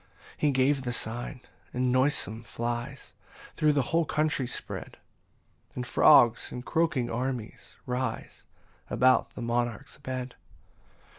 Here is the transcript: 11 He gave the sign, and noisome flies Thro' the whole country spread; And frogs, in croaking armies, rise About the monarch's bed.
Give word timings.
11 0.39 0.39
He 0.39 0.51
gave 0.51 0.81
the 0.81 0.91
sign, 0.91 1.41
and 1.75 1.91
noisome 1.91 2.41
flies 2.41 3.13
Thro' 3.55 3.71
the 3.71 3.83
whole 3.93 4.03
country 4.03 4.47
spread; 4.47 4.97
And 5.75 5.85
frogs, 5.85 6.51
in 6.51 6.63
croaking 6.63 7.11
armies, 7.11 7.75
rise 7.85 8.43
About 8.89 9.35
the 9.35 9.43
monarch's 9.43 9.99
bed. 9.99 10.33